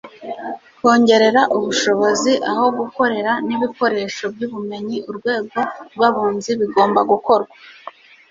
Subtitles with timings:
[0.79, 5.59] Kongerera ubushobozi aho gukorera n’ ibikoresho n’ubumenyi urwego
[5.93, 7.55] rw abunzi bigomba gukorwa